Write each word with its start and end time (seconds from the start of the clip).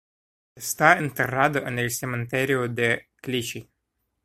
Está 0.55 0.97
enterrado 0.97 1.59
en 1.67 1.77
el 1.77 1.91
cementerio 1.91 2.67
de 2.67 3.09
Clichy. 3.17 3.69